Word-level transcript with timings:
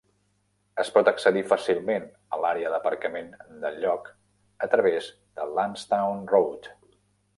Es 0.83 0.87
pot 0.95 1.09
accedir 1.11 1.43
fàcilment 1.51 2.07
a 2.37 2.41
l'àrea 2.45 2.71
d'aparcament 2.75 3.29
del 3.65 3.77
lloc 3.85 4.09
a 4.69 4.71
través 4.73 5.11
de 5.41 5.47
Landstown 5.59 6.25
Road. 6.33 6.73